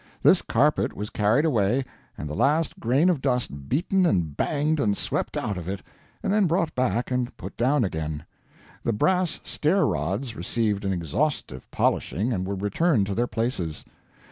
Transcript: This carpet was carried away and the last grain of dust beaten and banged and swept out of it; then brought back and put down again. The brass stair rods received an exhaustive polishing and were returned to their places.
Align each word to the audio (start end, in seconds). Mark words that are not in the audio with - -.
This 0.23 0.41
carpet 0.41 0.93
was 0.97 1.11
carried 1.11 1.45
away 1.45 1.85
and 2.17 2.27
the 2.27 2.33
last 2.33 2.79
grain 2.79 3.07
of 3.07 3.21
dust 3.21 3.69
beaten 3.69 4.03
and 4.03 4.35
banged 4.35 4.79
and 4.79 4.97
swept 4.97 5.37
out 5.37 5.59
of 5.59 5.67
it; 5.69 5.83
then 6.23 6.47
brought 6.47 6.73
back 6.73 7.11
and 7.11 7.37
put 7.37 7.55
down 7.55 7.83
again. 7.83 8.25
The 8.83 8.93
brass 8.93 9.39
stair 9.43 9.85
rods 9.85 10.35
received 10.35 10.85
an 10.85 10.91
exhaustive 10.91 11.69
polishing 11.69 12.33
and 12.33 12.47
were 12.47 12.55
returned 12.55 13.05
to 13.05 13.13
their 13.13 13.27
places. 13.27 13.85